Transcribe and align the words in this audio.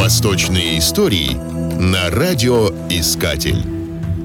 Восточные 0.00 0.78
истории 0.78 1.36
на 1.78 2.08
радиоискатель. 2.08 3.62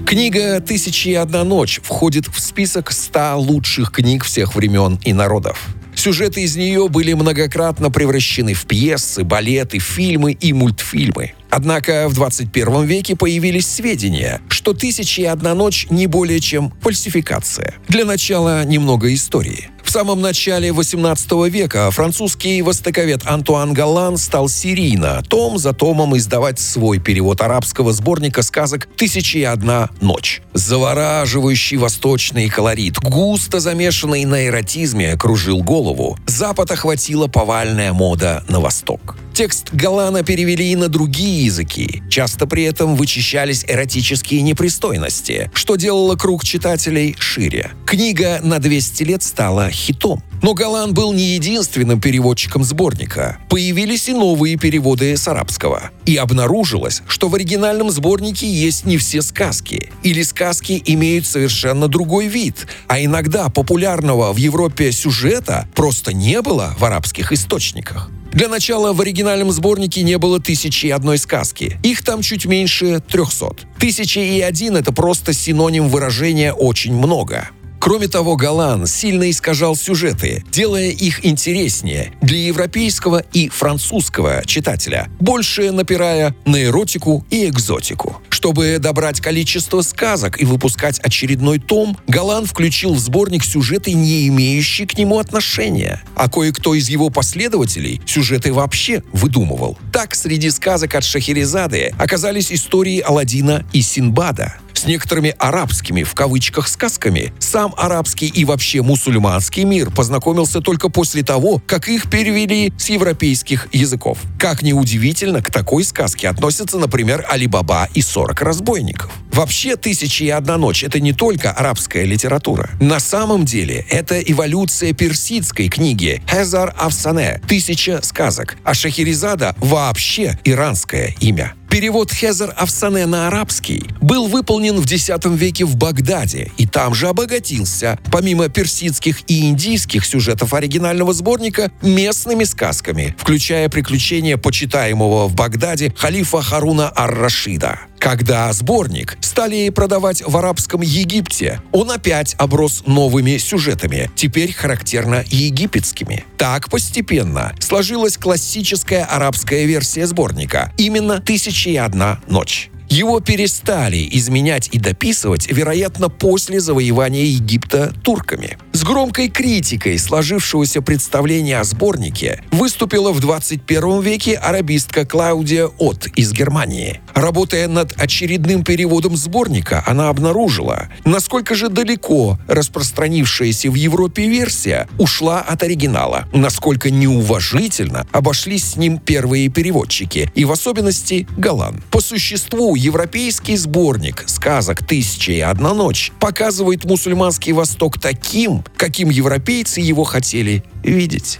Книга 0.07 0.61
«Тысячи 0.61 1.09
и 1.09 1.13
одна 1.15 1.43
ночь» 1.43 1.81
входит 1.83 2.27
в 2.29 2.39
список 2.39 2.93
100 2.93 3.37
лучших 3.37 3.91
книг 3.91 4.23
всех 4.23 4.55
времен 4.55 4.97
и 5.03 5.11
народов. 5.11 5.67
Сюжеты 5.93 6.43
из 6.43 6.55
нее 6.55 6.87
были 6.87 7.11
многократно 7.11 7.91
превращены 7.91 8.53
в 8.53 8.65
пьесы, 8.65 9.25
балеты, 9.25 9.79
фильмы 9.79 10.31
и 10.31 10.53
мультфильмы. 10.53 11.33
Однако 11.49 12.07
в 12.07 12.13
21 12.13 12.85
веке 12.85 13.17
появились 13.17 13.67
сведения, 13.67 14.39
что 14.47 14.71
«Тысячи 14.73 15.21
и 15.21 15.25
одна 15.25 15.53
ночь» 15.55 15.87
не 15.89 16.07
более 16.07 16.39
чем 16.39 16.73
фальсификация. 16.79 17.75
Для 17.89 18.05
начала 18.05 18.63
немного 18.63 19.13
истории. 19.13 19.71
Самом 19.95 20.19
начале 20.19 20.73
18 20.73 21.31
века 21.49 21.89
французский 21.89 22.61
востоковед 22.61 23.21
Антуан 23.25 23.71
Галлан 23.71 24.17
стал 24.17 24.49
серийно, 24.49 25.23
том 25.29 25.57
за 25.57 25.71
томом 25.71 26.17
издавать 26.17 26.59
свой 26.59 26.99
перевод 26.99 27.39
арабского 27.39 27.93
сборника 27.93 28.41
сказок 28.41 28.89
«Тысячи 28.97 29.37
и 29.37 29.43
одна 29.43 29.89
ночь». 30.01 30.41
Завораживающий 30.51 31.77
восточный 31.77 32.49
колорит, 32.49 32.99
густо 32.99 33.61
замешанный 33.61 34.25
на 34.25 34.47
эротизме, 34.47 35.15
кружил 35.15 35.63
голову. 35.63 36.17
Запад 36.27 36.71
охватила 36.71 37.27
повальная 37.27 37.93
мода 37.93 38.43
на 38.49 38.59
восток. 38.59 39.15
Текст 39.35 39.73
Галана 39.73 40.23
перевели 40.23 40.71
и 40.71 40.77
на 40.77 40.87
другие 40.87 41.43
языки. 41.43 42.01
Часто 42.09 42.47
при 42.47 42.63
этом 42.63 42.95
вычищались 42.95 43.65
эротические 43.67 44.41
непристойности, 44.41 45.51
что 45.53 45.75
делало 45.75 46.15
круг 46.15 46.45
читателей 46.45 47.17
шире. 47.19 47.71
Книга 47.85 48.39
на 48.41 48.59
200 48.59 49.03
лет 49.03 49.23
стала 49.23 49.69
хитом. 49.71 50.23
Но 50.41 50.53
Галан 50.53 50.93
был 50.93 51.11
не 51.11 51.35
единственным 51.35 51.99
переводчиком 51.99 52.63
сборника. 52.63 53.37
Появились 53.49 54.07
и 54.07 54.13
новые 54.13 54.55
переводы 54.55 55.17
с 55.17 55.27
арабского. 55.27 55.91
И 56.05 56.15
обнаружилось, 56.15 57.01
что 57.05 57.27
в 57.27 57.35
оригинальном 57.35 57.91
сборнике 57.91 58.47
есть 58.47 58.85
не 58.85 58.97
все 58.97 59.21
сказки. 59.21 59.91
Или 60.01 60.23
сказки 60.23 60.81
имеют 60.85 61.25
совершенно 61.25 61.89
другой 61.89 62.27
вид. 62.27 62.67
А 62.87 63.03
иногда 63.03 63.49
популярного 63.49 64.31
в 64.31 64.37
Европе 64.37 64.93
сюжета 64.93 65.67
просто 65.75 66.13
не 66.13 66.41
было 66.41 66.73
в 66.79 66.85
арабских 66.85 67.33
источниках. 67.33 68.09
Для 68.35 68.49
начала 68.49 68.91
в 68.91 68.99
оригинальном 68.99 69.49
сборнике 69.49 70.03
не 70.03 70.17
было 70.17 70.41
тысячи 70.41 70.87
и 70.87 70.89
одной 70.89 71.17
сказки. 71.17 71.77
Их 71.83 72.03
там 72.03 72.21
чуть 72.21 72.45
меньше 72.45 72.99
трехсот. 72.99 73.65
Тысяча 73.79 74.19
и 74.19 74.41
один— 74.41 74.75
это 74.77 74.91
просто 74.91 75.31
синоним 75.31 75.87
выражения 75.87 76.51
«очень 76.51 76.93
много». 76.93 77.49
Кроме 77.85 78.07
того, 78.07 78.35
Галан 78.35 78.87
сильно 78.87 79.29
искажал 79.29 79.75
сюжеты, 79.75 80.43
делая 80.49 80.89
их 80.89 81.23
интереснее 81.23 82.13
для 82.19 82.39
европейского 82.39 83.19
и 83.31 83.47
французского 83.47 84.41
читателя, 84.43 85.07
больше 85.19 85.71
напирая 85.71 86.35
на 86.45 86.63
эротику 86.63 87.23
и 87.29 87.45
экзотику. 87.45 88.23
Чтобы 88.29 88.79
добрать 88.79 89.21
количество 89.21 89.83
сказок 89.83 90.41
и 90.41 90.45
выпускать 90.45 90.97
очередной 90.97 91.59
том, 91.59 91.95
Галан 92.07 92.47
включил 92.47 92.95
в 92.95 92.97
сборник 92.97 93.43
сюжеты, 93.43 93.93
не 93.93 94.29
имеющие 94.29 94.87
к 94.87 94.97
нему 94.97 95.19
отношения. 95.19 96.01
А 96.15 96.27
кое-кто 96.27 96.73
из 96.73 96.89
его 96.89 97.11
последователей 97.11 98.01
сюжеты 98.07 98.51
вообще 98.51 99.03
выдумывал. 99.13 99.77
Так, 99.93 100.15
среди 100.15 100.49
сказок 100.49 100.95
от 100.95 101.03
Шахерезады 101.03 101.93
оказались 101.99 102.51
истории 102.51 102.99
Аладдина 103.01 103.63
и 103.73 103.83
Синбада 103.83 104.55
с 104.77 104.85
некоторыми 104.85 105.35
арабскими, 105.39 106.03
в 106.03 106.13
кавычках, 106.13 106.67
сказками. 106.67 107.33
Сам 107.39 107.73
арабский 107.77 108.27
и 108.27 108.45
вообще 108.45 108.81
мусульманский 108.81 109.63
мир 109.63 109.91
познакомился 109.91 110.61
только 110.61 110.89
после 110.89 111.23
того, 111.23 111.61
как 111.65 111.89
их 111.89 112.09
перевели 112.09 112.73
с 112.77 112.89
европейских 112.89 113.67
языков. 113.71 114.19
Как 114.39 114.61
ни 114.61 114.73
удивительно, 114.73 115.41
к 115.41 115.51
такой 115.51 115.83
сказке 115.83 116.29
относятся, 116.29 116.77
например, 116.77 117.25
Али-Баба 117.29 117.89
и 117.93 118.01
40 118.01 118.41
разбойников. 118.41 119.11
Вообще, 119.31 119.75
«Тысячи 119.75 120.23
и 120.23 120.29
одна 120.29 120.57
ночь»— 120.57 120.83
это 120.85 120.99
не 120.99 121.11
только 121.11 121.51
арабская 121.51 122.05
литература. 122.05 122.69
На 122.79 122.99
самом 122.99 123.45
деле, 123.45 123.85
это 123.89 124.19
эволюция 124.19 124.93
персидской 124.93 125.67
книги 125.67 126.21
«Хезар 126.29 126.73
Афсане»— 126.77 127.41
«Тысяча 127.47 127.99
сказок», 128.01 128.57
а 128.63 128.73
Шахерезада— 128.73 129.55
вообще 129.59 130.39
иранское 130.45 131.15
имя. 131.19 131.53
Перевод 131.75 132.09
Хезер 132.09 132.53
Афсане 132.55 133.05
на 133.05 133.27
арабский 133.27 133.83
был 133.99 134.29
выполнен 134.29 134.79
в 134.79 134.89
X 134.89 135.09
веке 135.25 135.65
в 135.65 135.75
Багдаде 135.75 136.49
и 136.55 136.65
там 136.65 136.95
же 136.95 137.09
обогатился, 137.09 137.99
помимо 138.13 138.47
персидских 138.47 139.29
и 139.29 139.49
индийских 139.49 140.05
сюжетов 140.05 140.53
оригинального 140.53 141.11
сборника, 141.11 141.69
местными 141.81 142.45
сказками, 142.45 143.13
включая 143.19 143.67
приключения 143.67 144.37
почитаемого 144.37 145.27
в 145.27 145.35
Багдаде 145.35 145.93
халифа 145.97 146.41
Харуна 146.41 146.89
ар-Рашида. 146.95 147.81
Когда 147.99 148.51
сборник 148.53 149.17
стали 149.21 149.69
продавать 149.69 150.23
в 150.25 150.37
арабском 150.37 150.81
Египте, 150.81 151.61
он 151.71 151.91
опять 151.91 152.35
оброс 152.37 152.83
новыми 152.85 153.37
сюжетами, 153.37 154.11
теперь 154.15 154.53
характерно 154.53 155.23
египетскими. 155.27 156.25
Так 156.37 156.69
постепенно 156.69 157.53
сложилась 157.59 158.17
классическая 158.17 159.03
арабская 159.05 159.65
версия 159.65 160.05
сборника, 160.05 160.71
именно 160.77 161.19
«Тысяча 161.19 161.69
и 161.69 161.75
одна 161.77 162.19
ночь». 162.27 162.69
Его 162.89 163.19
перестали 163.19 164.07
изменять 164.11 164.69
и 164.71 164.79
дописывать, 164.79 165.51
вероятно, 165.51 166.09
после 166.09 166.59
завоевания 166.59 167.23
Египта 167.23 167.93
турками. 168.03 168.57
С 168.75 168.83
громкой 168.83 169.29
критикой 169.29 169.97
сложившегося 169.97 170.81
представления 170.81 171.61
о 171.61 171.63
сборнике 171.63 172.43
выступила 172.51 173.13
в 173.13 173.21
21 173.21 174.01
веке 174.01 174.33
арабистка 174.33 175.05
Клаудия 175.05 175.67
От 175.79 176.07
из 176.07 176.33
Германии. 176.33 176.99
Работая 177.13 177.69
над 177.69 177.93
очередным 177.97 178.65
переводом 178.65 179.15
сборника, 179.15 179.81
она 179.87 180.09
обнаружила, 180.09 180.89
насколько 181.05 181.55
же 181.55 181.69
далеко 181.69 182.37
распространившаяся 182.49 183.71
в 183.71 183.75
Европе 183.75 184.27
версия 184.27 184.89
ушла 184.99 185.39
от 185.39 185.63
оригинала, 185.63 186.27
насколько 186.33 186.89
неуважительно 186.89 188.05
обошлись 188.11 188.71
с 188.71 188.75
ним 188.75 188.97
первые 188.97 189.47
переводчики, 189.47 190.29
и 190.35 190.43
в 190.43 190.51
особенности 190.51 191.25
Галан. 191.37 191.81
По 191.91 192.01
существу 192.01 192.75
европейский 192.75 193.55
сборник 193.55 194.25
сказок 194.25 194.85
«Тысяча 194.85 195.31
и 195.31 195.39
одна 195.39 195.73
ночь» 195.73 196.11
показывает 196.19 196.83
мусульманский 196.83 197.53
Восток 197.53 198.01
таким, 198.01 198.65
каким 198.77 199.09
европейцы 199.09 199.79
его 199.81 200.03
хотели 200.03 200.63
видеть. 200.83 201.39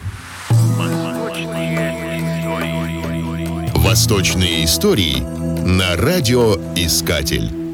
Восточные 3.75 4.65
истории 4.65 5.17
на 5.65 5.95
радиоискатель. 5.95 7.64